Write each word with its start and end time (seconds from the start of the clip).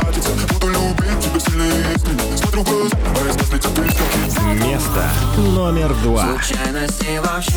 тратиться 0.00 0.30
Буду 0.54 0.68
любить 0.68 1.20
тебя 1.20 1.40
сильнее, 1.40 1.84
если 1.92 2.36
Смотрю 2.36 2.62
в 2.62 2.68
глаза, 2.68 2.96
мои 3.14 3.32
мысли 3.32 3.58
тебе 3.58 4.66
Место 4.66 5.10
номер 5.36 5.94
два. 6.02 6.28
Случайности 6.28 7.18
вообще 7.18 7.52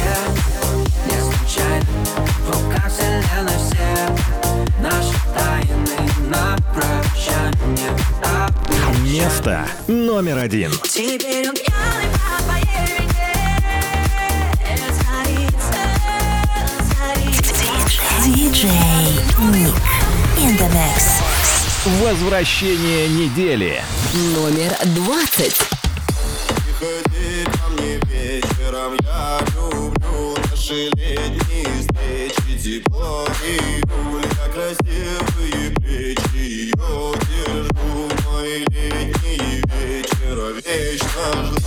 не 1.06 1.22
случайно 1.22 1.86
В 2.46 2.50
руках 2.50 2.92
вселенной 2.92 3.58
все 3.58 3.90
Наши 4.82 5.14
тайны 5.36 5.98
на 6.30 6.58
прощание. 6.74 7.92
Место 9.04 9.66
номер 9.88 10.38
один. 10.38 10.72
Теперь 10.84 11.50
он 11.50 11.56
пьяный 11.56 12.10
по 12.14 12.44
твоей 12.44 13.10
DJ 18.26 18.70
Nick 19.52 19.76
in 20.38 20.58
the 20.58 20.70
mix. 20.70 21.39
Возвращение 21.98 23.08
недели. 23.08 23.84
Номер 24.36 24.78
двадцать. 24.96 25.60
Приходи 26.64 27.46
ко 27.46 27.68
мне 27.72 28.00
вечером, 28.06 28.96
я 29.02 29.40
люблю 29.56 30.38
наши 30.52 30.92
летние 30.96 31.66
встречи, 31.82 32.60
тепло 32.64 33.28
июля, 33.44 34.30
красивые 34.54 35.72
плечи, 35.78 36.38
ее 36.38 37.14
держу 37.28 38.08
мои 38.30 38.60
летние 38.70 39.64
вечера, 39.66 40.48
вечно 40.64 41.44
жду. 41.44 41.59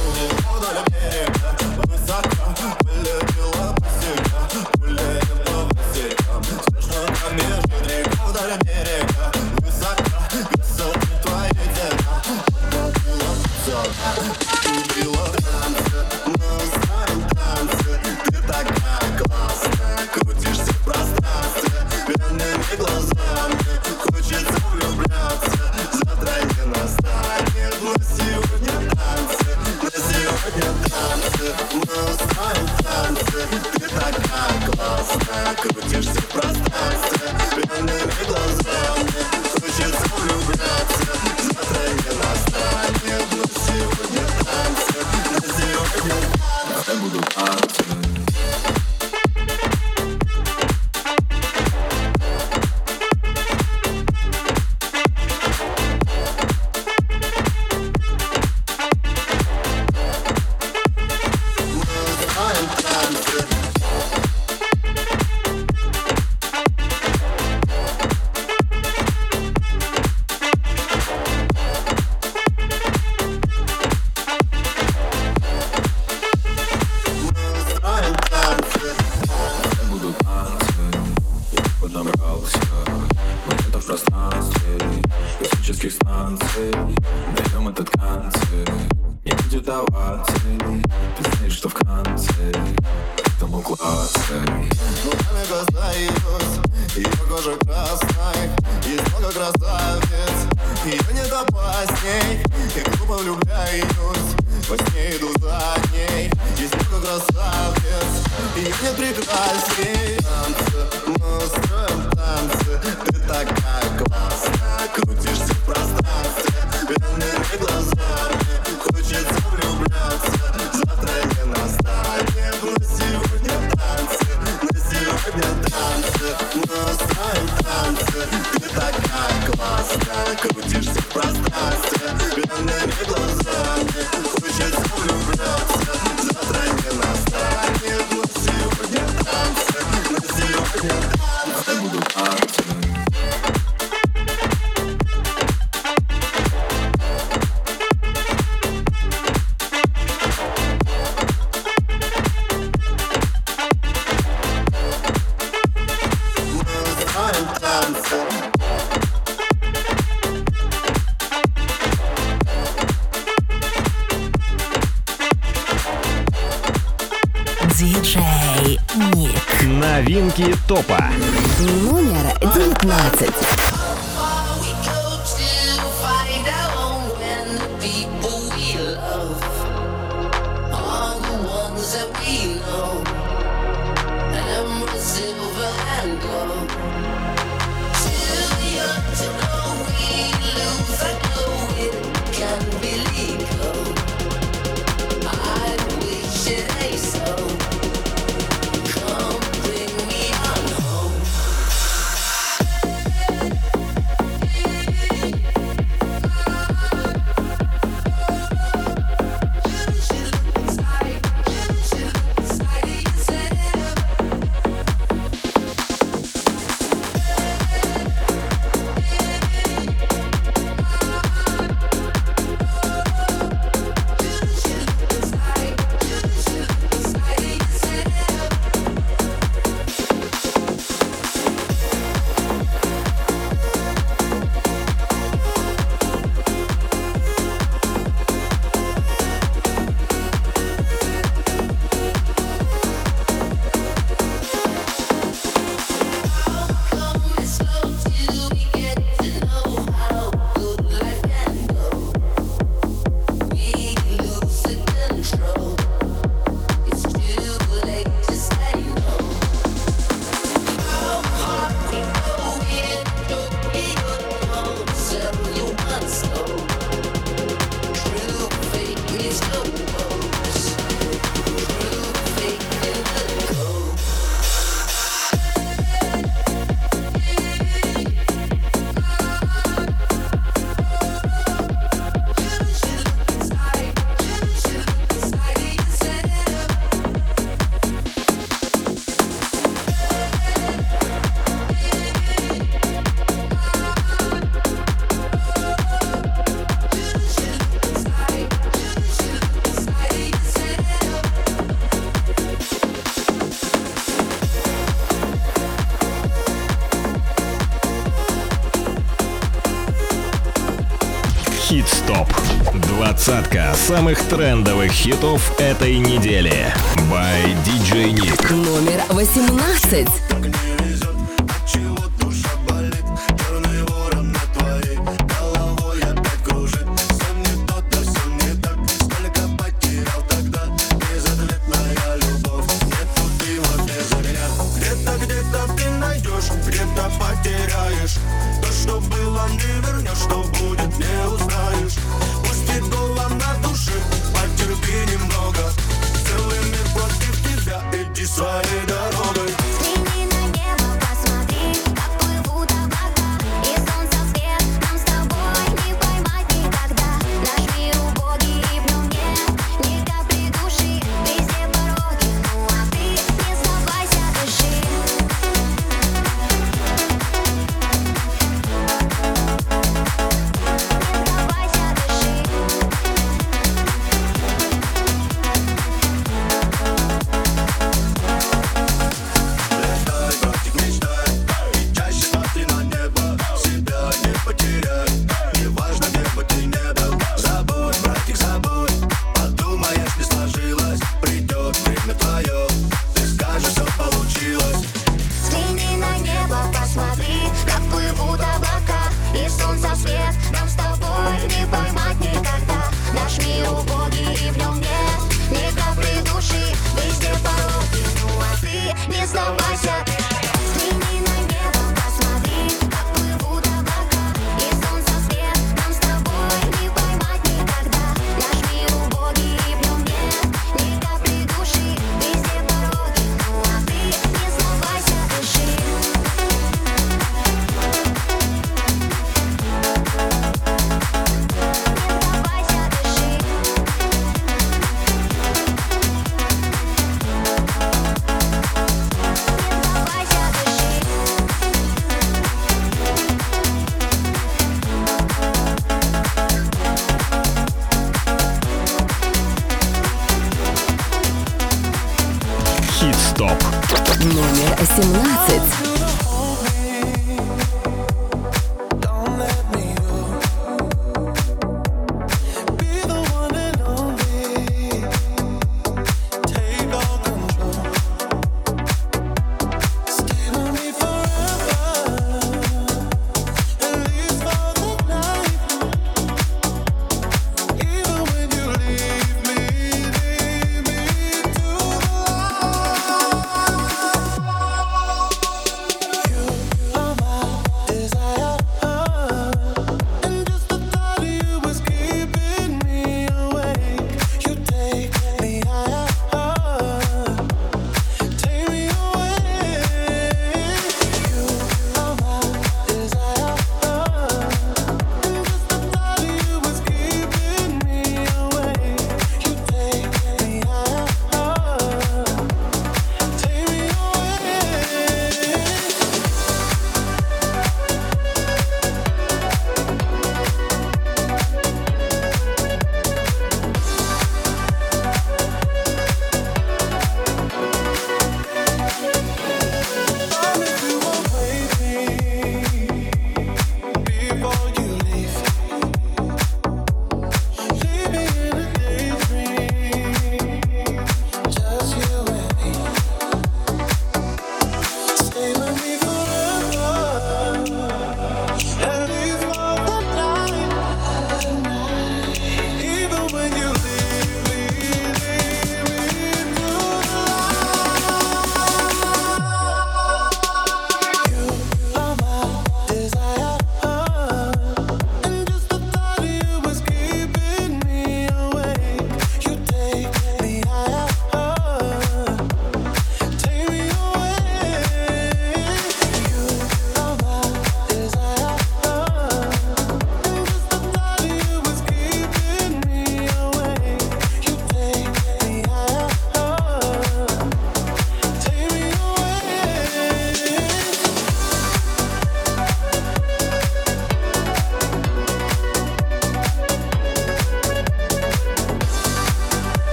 самых 313.83 314.21
трендовых 314.29 314.93
хитов 314.93 315.59
этой 315.59 315.99
недели. 315.99 316.73
By 317.11 317.53
DJ 317.65 318.13
Nick. 318.13 318.53
Номер 318.53 319.03
18. 319.09 320.32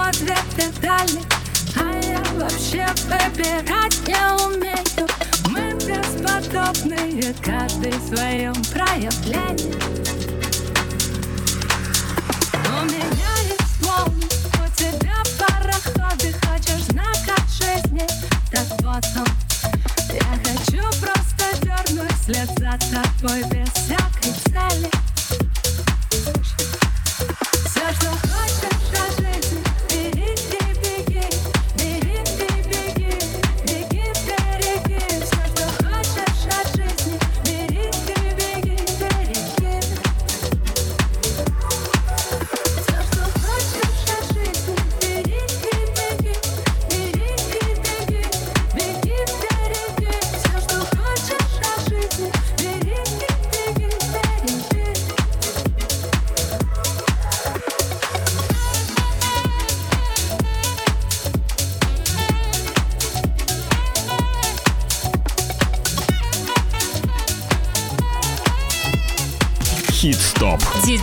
Ответы 0.00 0.72
дали, 0.80 1.20
А 1.76 1.92
я 2.06 2.22
вообще 2.34 2.86
выбирать 3.04 3.98
не 4.06 4.16
умею. 4.46 5.06
Мы 5.50 5.74
бесподобные, 5.74 7.34
каждый 7.44 7.92
в 7.92 8.14
своем 8.14 8.54
проявлении. 8.72 9.74
У 12.64 12.84
меня 12.84 13.32
есть 13.42 13.82
волны, 13.82 14.24
у 14.24 14.68
тебя 14.76 15.22
пароходы 15.38 16.32
Хочешь 16.46 16.84
знак 16.90 17.18
от 17.36 17.50
жизни, 17.50 18.06
так 18.50 18.66
вот 18.80 19.04
он 19.16 19.26
Я 20.14 20.30
хочу 20.44 20.82
просто 21.00 21.44
вернуть 21.62 22.16
след 22.24 22.48
за 22.58 22.78
тобой 22.90 23.42
без 23.50 23.68
всякой 23.72 24.32
цели. 24.46 25.07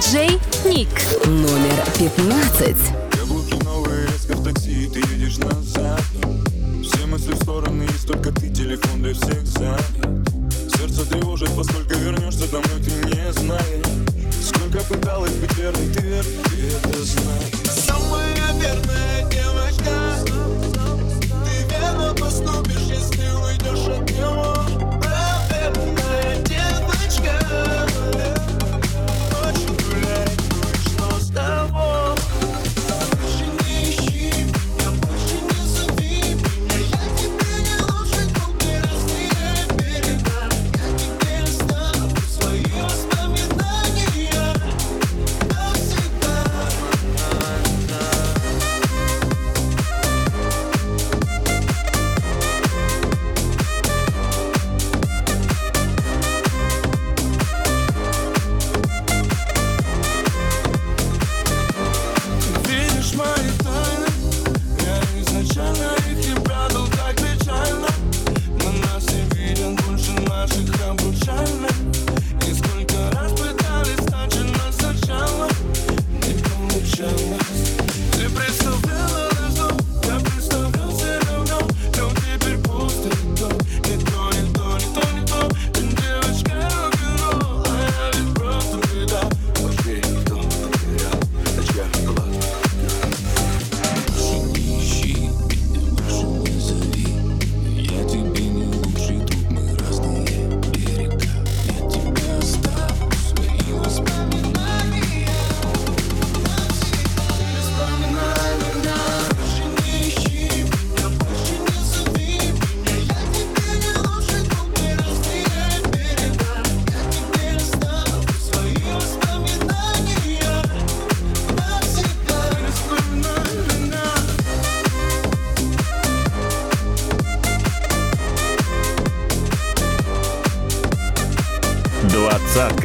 диджей 0.05 0.39
Ник. 0.65 0.89
Номер 1.25 1.83
15. 1.97 2.94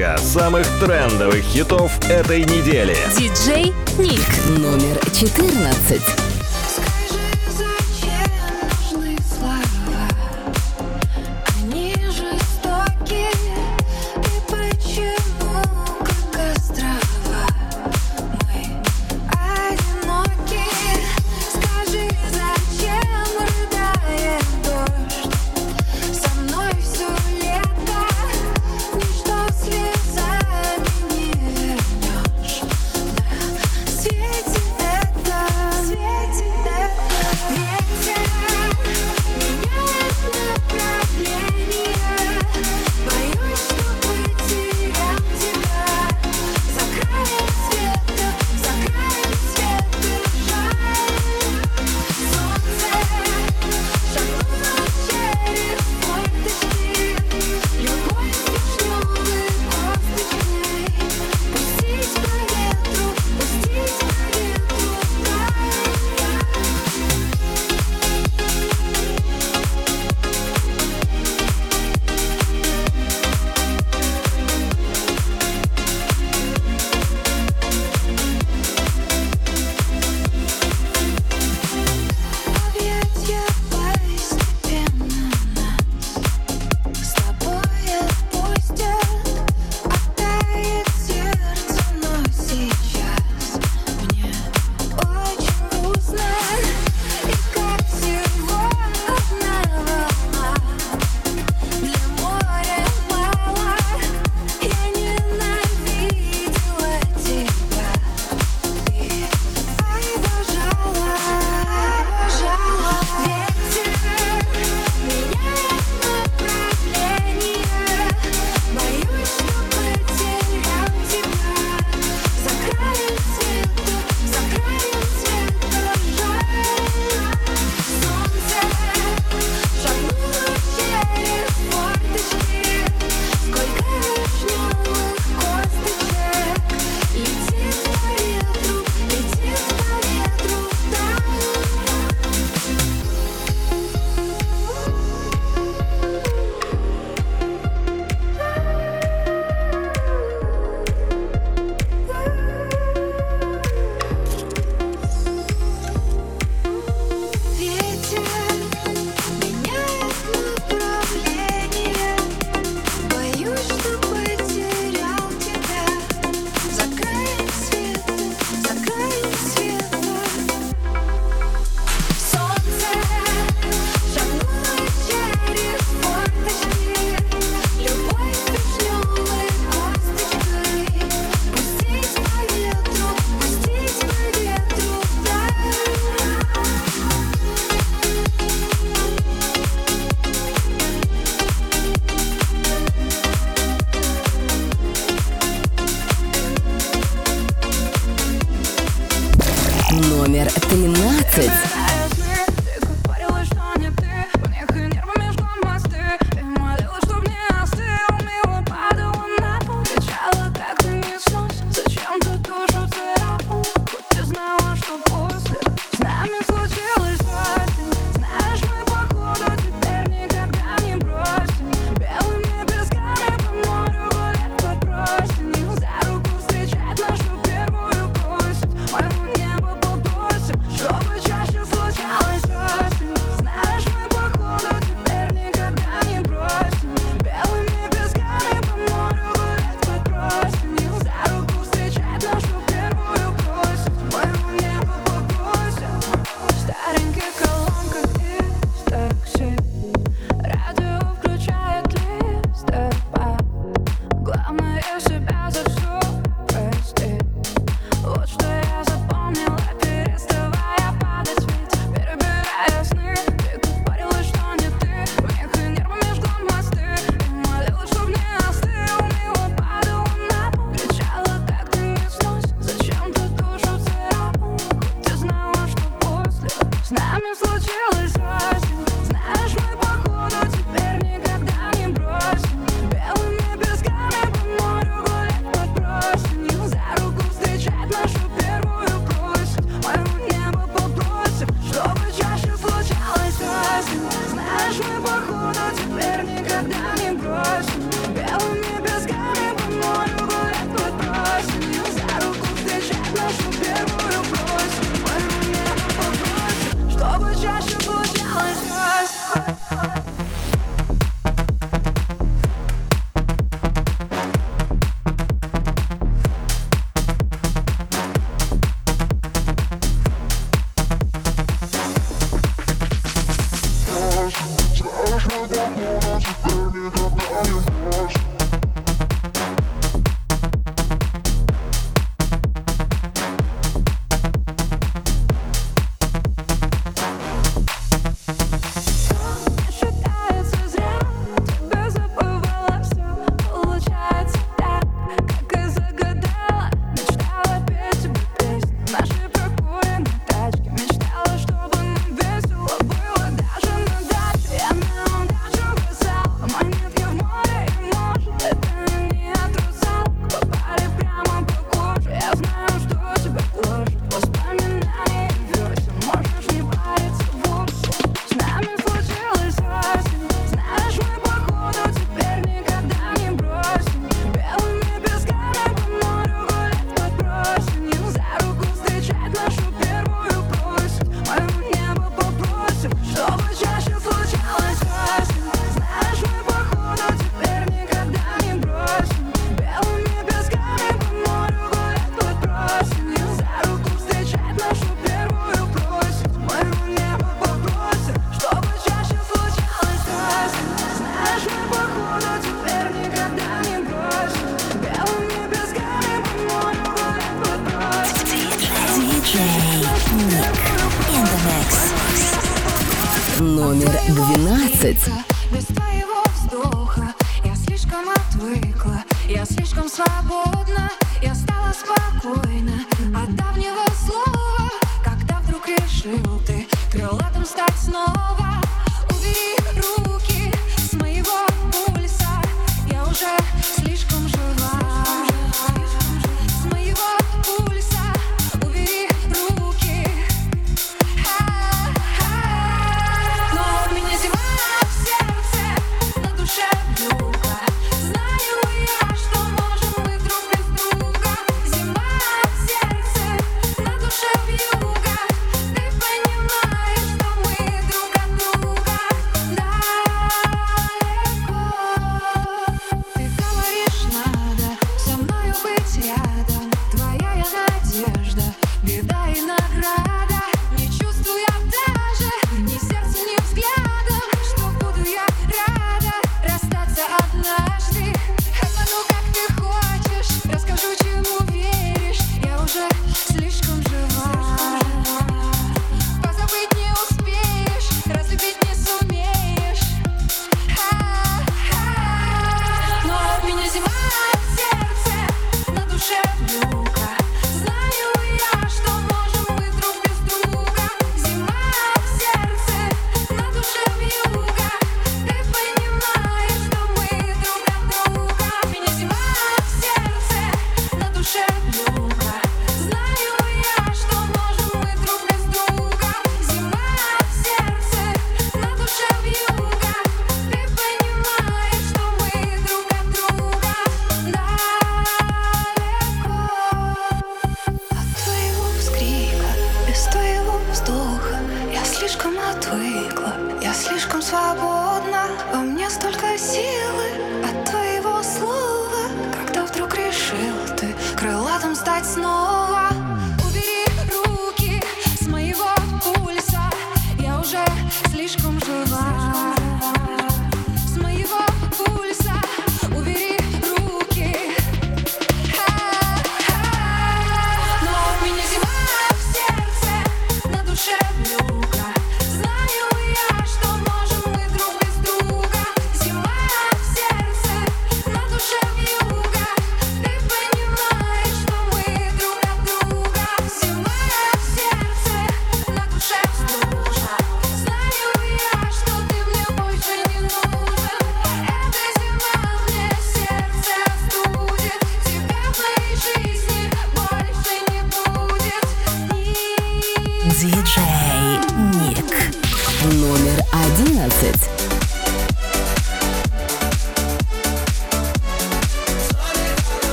Подборка 0.00 0.18
самых 0.18 0.66
трендовых 0.80 1.42
хитов 1.42 1.92
этой 2.08 2.44
недели. 2.44 2.96
Диджей 3.18 3.74
Ник. 3.98 4.22
Номер 4.58 4.98
14. 5.12 6.29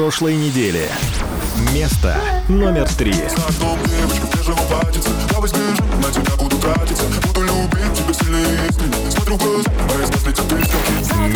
прошлой 0.00 0.34
недели. 0.34 0.88
Место 1.74 2.16
номер 2.48 2.88
три. 2.94 3.12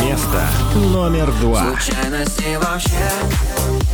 Место 0.00 0.48
номер 0.76 1.30
два. 1.42 1.66
Случайности 1.66 2.56
вообще 2.56 2.88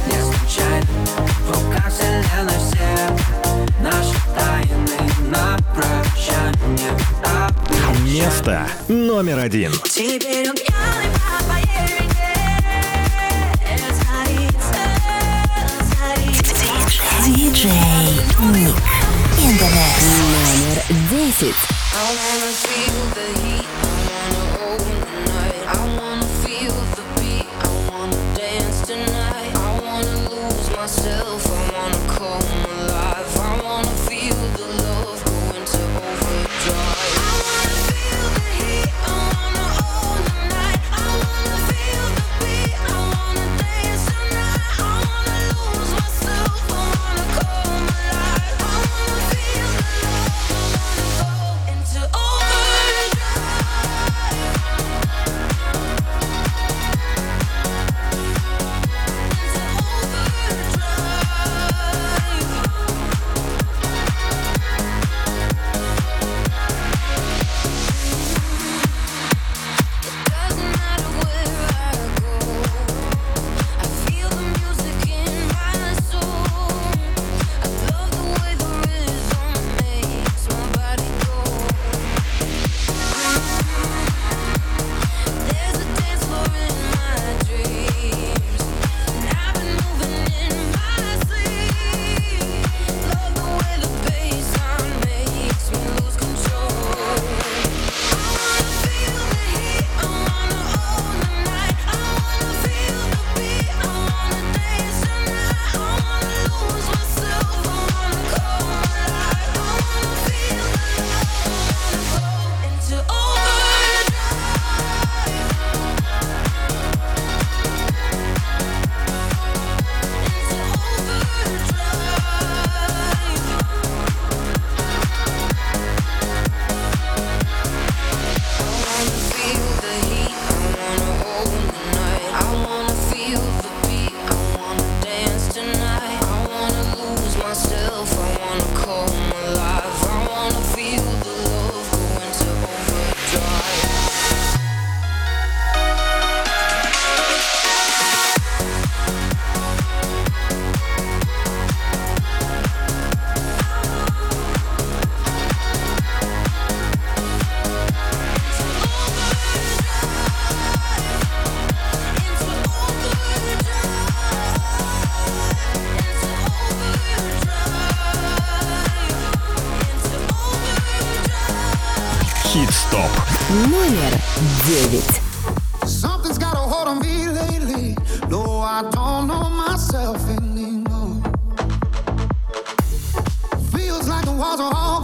не 0.06 0.22
случайно. 0.22 0.86
В 1.16 1.64
руках 1.64 1.92
вселенной 1.92 2.54
все 2.60 2.90
наши 3.82 4.14
тайны 4.36 5.00
на 5.30 5.58
прощание. 5.74 6.96
Место 8.04 8.68
номер 8.86 9.40
один. 9.40 9.72
Теперь 9.84 10.48
он 10.48 10.54
пьяный 10.54 11.19
DJ 17.20 17.68
Nick 18.52 18.76
in 19.44 19.56
the 19.58 19.68
mix. 19.74 20.00
Номер 20.32 20.82
10. 23.14 23.49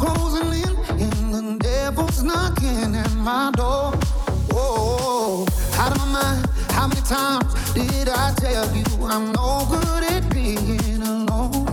closing 0.02 0.52
in, 0.64 0.74
and 1.00 1.34
the 1.34 1.56
devil's 1.60 2.22
knocking 2.22 2.94
at 2.94 3.12
my 3.14 3.50
door. 3.54 3.92
Whoa, 4.52 5.46
out 5.80 5.92
of 5.92 5.98
my 5.98 6.10
mind. 6.18 6.46
How 6.70 6.86
many 6.88 7.02
times 7.02 7.48
did 7.72 8.08
I 8.08 8.34
tell 8.36 8.66
you 8.74 8.84
I'm 9.04 9.32
no 9.32 9.66
good 9.70 10.04
at 10.14 10.28
being 10.34 11.02
alone? 11.02 11.66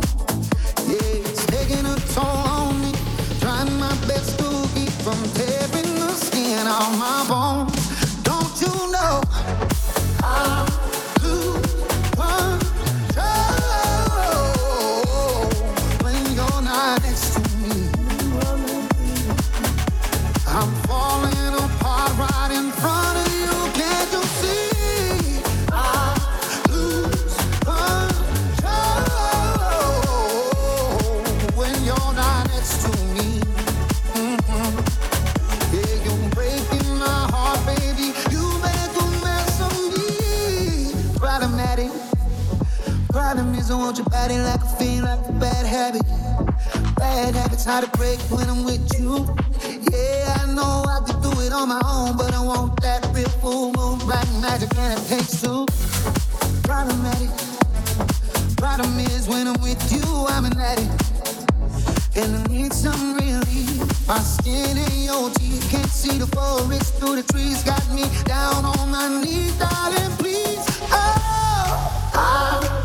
Yeah, 0.87 1.29
it's 1.29 1.45
taking 1.47 1.85
a 1.85 1.95
toll 2.13 2.25
on 2.25 2.81
me. 2.81 2.91
Trying 3.39 3.73
my 3.79 3.93
best 4.07 4.39
to 4.39 4.49
keep 4.73 4.93
from 5.05 5.21
tearing 5.37 5.95
the 6.01 6.11
skin 6.25 6.67
off 6.67 6.91
my 6.97 7.25
bones. 7.27 7.52
That's 47.63 47.75
how 47.75 47.89
to 47.89 47.97
break 47.97 48.19
when 48.29 48.49
I'm 48.49 48.65
with 48.65 48.99
you. 48.99 49.25
Yeah, 49.89 50.35
I 50.37 50.53
know 50.53 50.83
I 50.83 50.99
can 51.07 51.21
do 51.21 51.31
it 51.39 51.53
on 51.53 51.69
my 51.69 51.81
own, 51.85 52.17
but 52.17 52.33
I 52.33 52.43
want 52.43 52.81
that 52.81 53.07
real 53.13 53.29
full 53.39 53.71
moon, 53.71 53.99
black 53.99 54.27
magic, 54.41 54.75
and 54.75 54.99
it 54.99 55.07
takes 55.07 55.39
two. 55.39 55.65
Problematic. 56.63 57.29
Problem 58.57 58.99
is 58.99 59.29
when 59.29 59.47
I'm 59.47 59.61
with 59.61 59.79
you, 59.93 60.03
I'm 60.27 60.43
an 60.43 60.59
addict. 60.59 60.91
And 62.17 62.35
I 62.35 62.43
need 62.51 62.73
some 62.73 63.15
relief. 63.15 64.07
My 64.09 64.19
skin 64.19 64.77
and 64.77 65.03
your 65.05 65.29
teeth 65.29 65.65
can't 65.71 65.89
see 65.89 66.17
the 66.17 66.27
forest 66.27 66.95
through 66.95 67.15
the 67.15 67.23
trees. 67.31 67.63
Got 67.63 67.89
me 67.93 68.03
down 68.25 68.65
on 68.65 68.91
my 68.91 69.23
knees, 69.23 69.57
darling, 69.57 70.11
please. 70.17 70.67
Oh, 70.91 72.11
I 72.13 72.82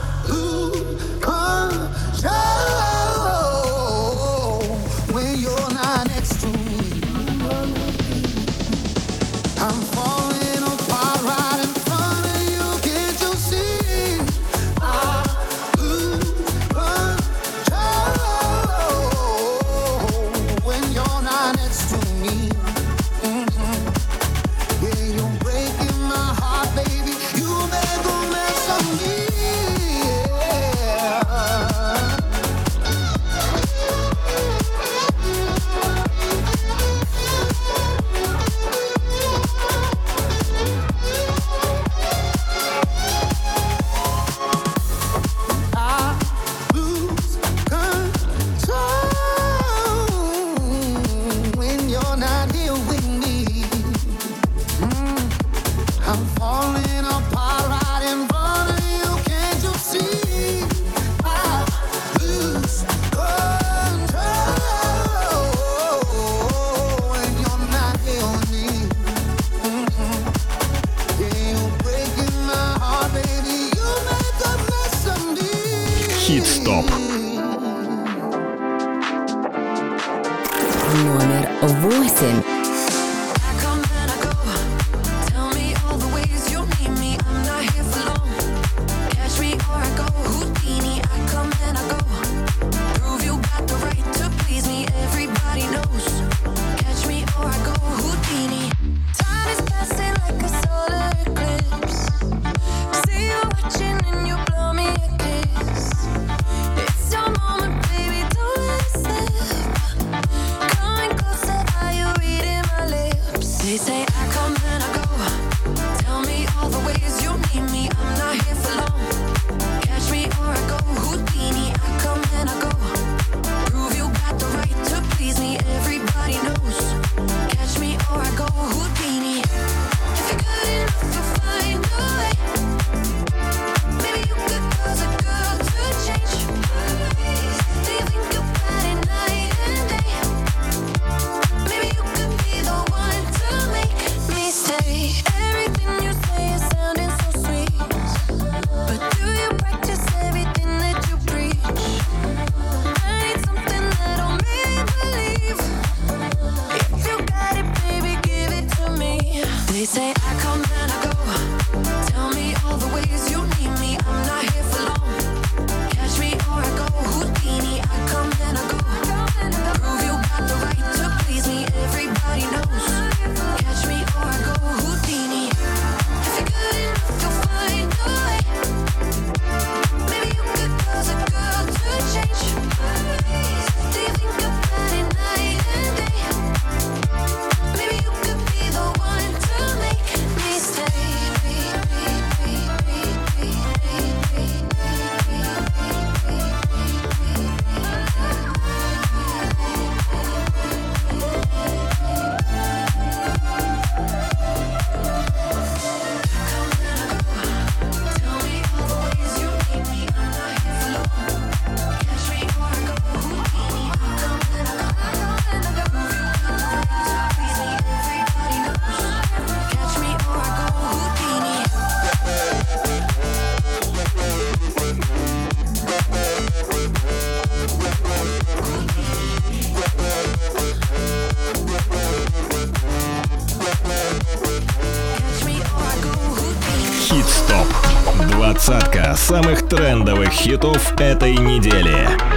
самых 239.28 239.68
трендовых 239.68 240.30
хитов 240.30 240.98
этой 240.98 241.36
недели. 241.36 242.27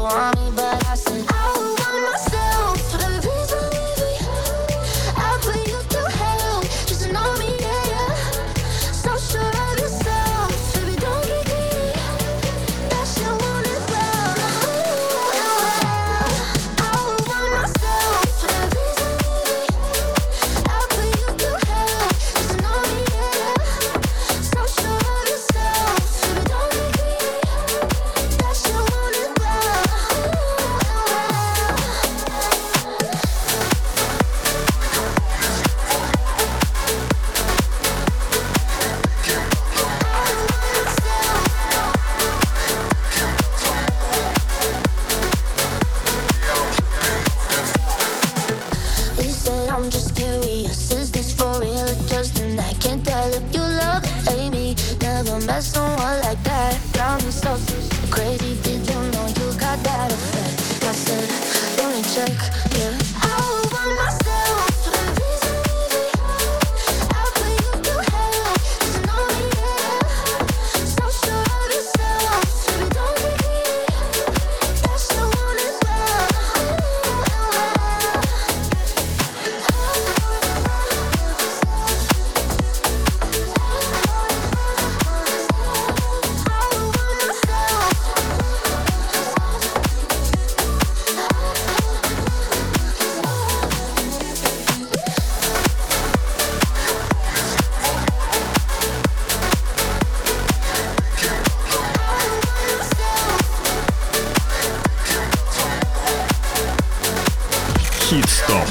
want 0.00 0.38
me, 0.40 0.50
but 0.54 0.67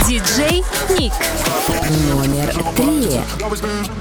Диджей 0.07 0.63
Ник. 0.97 1.13
Номер 2.11 2.53
три. 2.75 3.21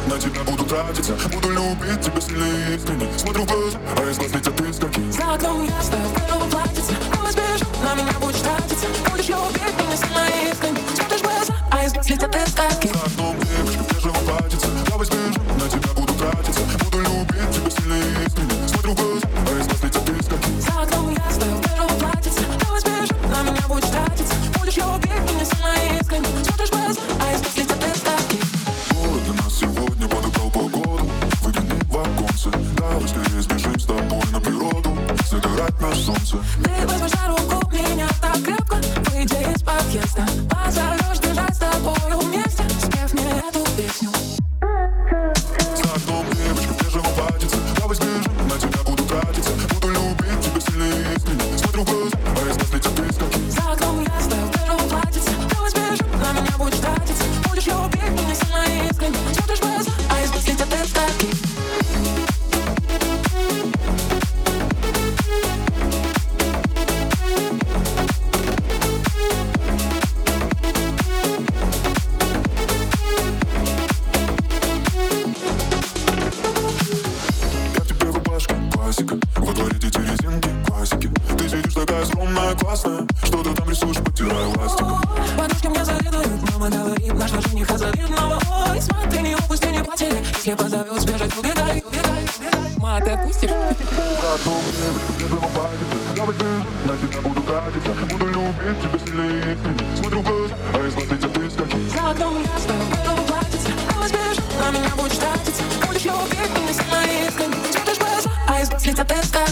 На 0.06 0.18
тебя 0.18 0.42
буду 0.44 0.64
тратиться, 0.64 1.12
буду 1.32 1.50
любить 1.50 2.00
тебя 2.00 2.20
сильно 2.20 2.46
искренне. 2.74 3.08
Смотрю 3.18 3.42
в 3.42 3.46
глаза, 3.46 3.78
а 3.96 4.10
из 4.10 4.18
глаз 4.18 4.32
летят 4.32 4.60
искорки. 4.60 5.00
За 5.10 5.34
окном 5.34 5.64
ясно, 5.64 5.98
голова 6.28 6.46
платится, 6.50 6.92
голос 7.16 7.34
бежит, 7.34 7.68
на 7.82 7.94
меня 7.94 8.12
будешь 8.20 8.40
тратиться. 8.40 8.86
Будешь 9.10 9.28
любить 9.28 9.74
меня 9.78 9.96
сильно 9.96 10.26
искренне. 10.50 10.80
Смотришь 10.94 11.20
в 11.20 11.22
глаза, 11.22 11.54
а 11.70 11.84
из 11.84 11.92
глаз 11.92 12.08
летят 12.08 12.36
искорки. 12.36 12.88
За 12.88 13.04
окном 13.04 13.36
девушка, 13.40 13.84
где 13.90 14.00
же 14.00 14.10
платится, 14.12 14.68
я 14.88 14.96
возьму, 14.96 15.16
на 15.60 15.68
тебя 15.68 15.92
буду 15.94 16.14
тратиться, 16.14 16.60
буду 16.84 16.98
любить 16.98 17.50
тебя 17.52 17.70
сильно 17.70 17.96
искренне. 18.26 18.68
Смотрю 18.68 18.92
в 18.92 18.94
глаза, 18.96 19.25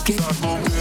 que. 0.04 0.73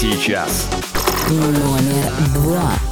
сейчас. 0.00 0.66
Номер 1.28 2.10
два. 2.32 2.89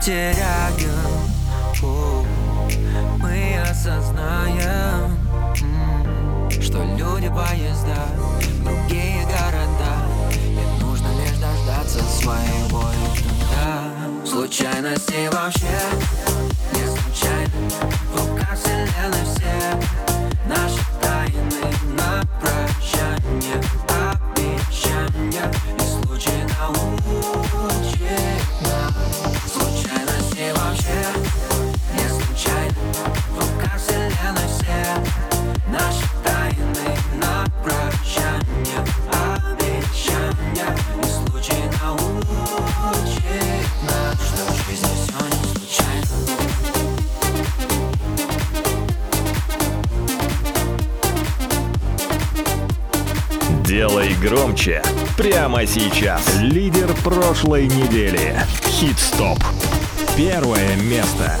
街 0.00 0.32
прямо 55.20 55.66
сейчас. 55.66 56.38
Лидер 56.40 56.94
прошлой 57.04 57.66
недели. 57.66 58.40
Хит-стоп. 58.64 59.38
Первое 60.16 60.76
место. 60.76 61.36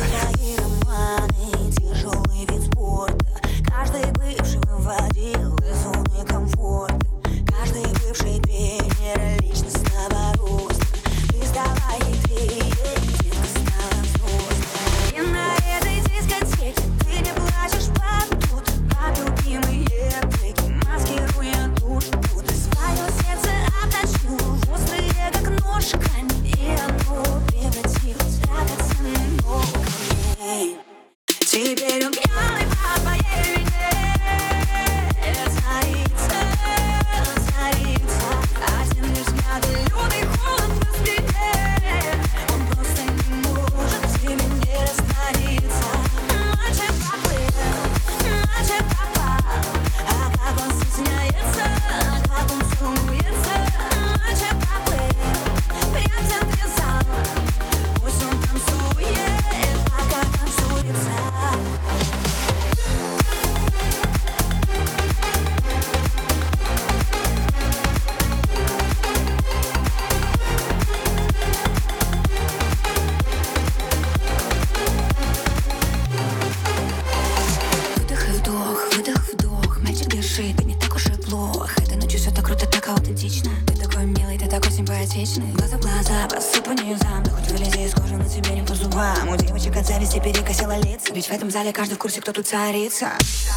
Αυτό 92.26 92.42
του 92.42 92.56
αριθμού. 92.56 93.49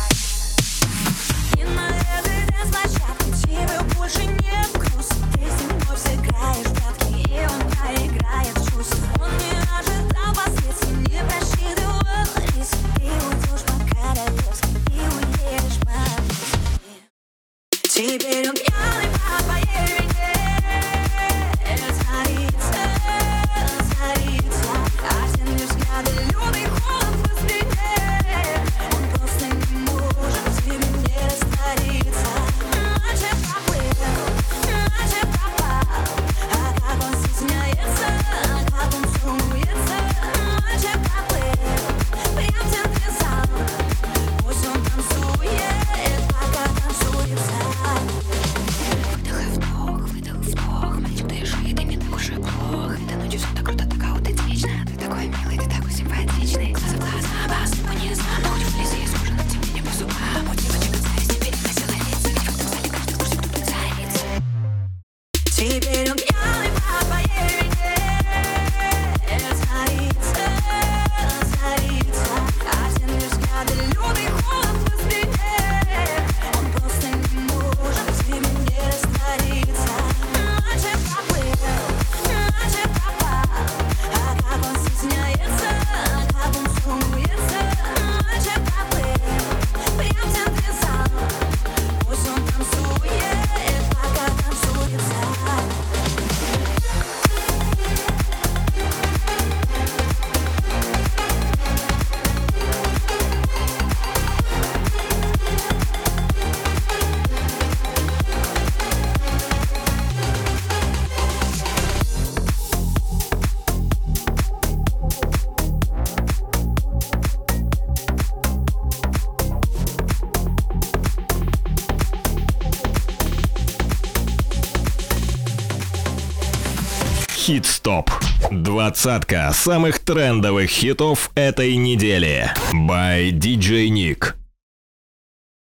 Хит-стоп. 127.54 128.10
Двадцатка 128.50 129.52
самых 129.54 130.00
трендовых 130.00 130.72
хитов 130.72 131.30
этой 131.36 131.76
недели. 131.76 132.52
By 132.74 133.30
DJ 133.30 133.90
Nick. 133.90 134.33